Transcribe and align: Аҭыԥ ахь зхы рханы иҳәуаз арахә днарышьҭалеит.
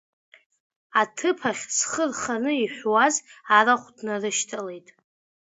Аҭыԥ 1.01 1.39
ахь 1.49 1.65
зхы 1.77 2.03
рханы 2.09 2.51
иҳәуаз 2.63 3.15
арахә 3.57 3.87
днарышьҭалеит. 3.97 4.87